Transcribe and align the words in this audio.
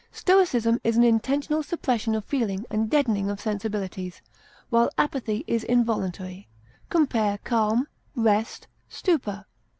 Stoicism 0.11 0.79
is 0.83 0.97
an 0.97 1.03
intentional 1.03 1.61
suppression 1.61 2.15
of 2.15 2.25
feeling 2.25 2.65
and 2.71 2.89
deadening 2.89 3.29
of 3.29 3.39
sensibilities, 3.39 4.23
while 4.71 4.89
apathy 4.97 5.43
is 5.45 5.63
involuntary. 5.63 6.47
Compare 6.89 7.37
CALM; 7.43 7.87
REST; 8.15 8.67
STUPOR. 8.89 9.45